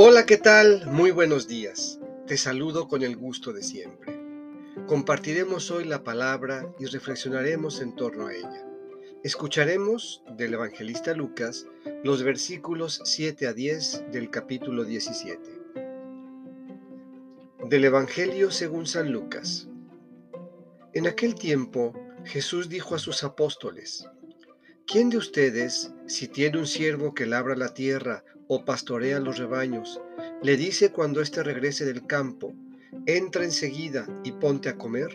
[0.00, 0.86] Hola, ¿qué tal?
[0.86, 1.98] Muy buenos días.
[2.28, 4.16] Te saludo con el gusto de siempre.
[4.86, 8.64] Compartiremos hoy la palabra y reflexionaremos en torno a ella.
[9.24, 11.66] Escucharemos del evangelista Lucas
[12.04, 15.42] los versículos 7 a 10 del capítulo 17.
[17.68, 19.66] Del Evangelio según San Lucas.
[20.92, 21.92] En aquel tiempo
[22.24, 24.06] Jesús dijo a sus apóstoles,
[24.90, 30.00] ¿Quién de ustedes, si tiene un siervo que labra la tierra o pastorea los rebaños,
[30.42, 32.54] le dice cuando éste regrese del campo,
[33.04, 35.10] entra enseguida y ponte a comer?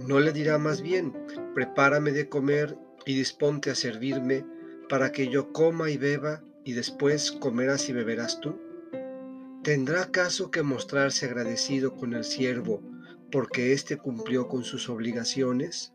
[0.00, 1.12] ¿No le dirá más bien,
[1.54, 4.44] prepárame de comer y disponte a servirme,
[4.88, 8.58] para que yo coma y beba, y después comerás y beberás tú?
[9.62, 12.82] ¿Tendrá acaso que mostrarse agradecido con el siervo
[13.30, 15.92] porque éste cumplió con sus obligaciones?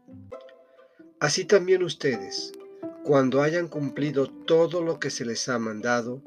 [1.20, 2.54] Así también ustedes,
[3.04, 6.22] cuando hayan cumplido todo lo que se les ha mandado,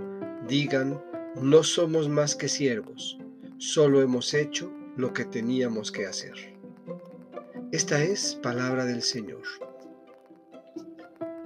[0.49, 1.03] digan,
[1.41, 3.19] no somos más que siervos,
[3.59, 6.35] solo hemos hecho lo que teníamos que hacer.
[7.73, 9.43] Esta es palabra del Señor.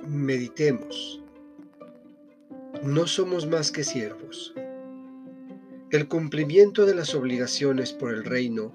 [0.06, 1.22] Meditemos.
[2.82, 4.54] No somos más que siervos.
[5.90, 8.74] El cumplimiento de las obligaciones por el reino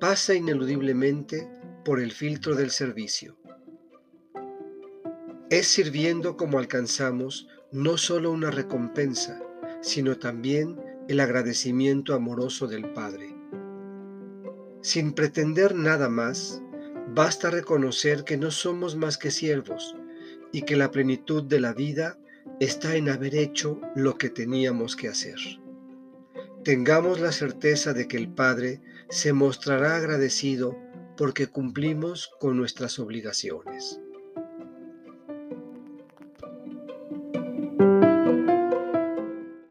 [0.00, 1.48] pasa ineludiblemente
[1.84, 3.36] por el filtro del servicio.
[5.50, 9.42] Es sirviendo como alcanzamos no solo una recompensa,
[9.80, 13.34] sino también el agradecimiento amoroso del Padre.
[14.80, 16.62] Sin pretender nada más,
[17.08, 19.96] basta reconocer que no somos más que siervos
[20.52, 22.16] y que la plenitud de la vida
[22.60, 25.38] está en haber hecho lo que teníamos que hacer.
[26.62, 30.78] Tengamos la certeza de que el Padre se mostrará agradecido
[31.16, 34.00] porque cumplimos con nuestras obligaciones.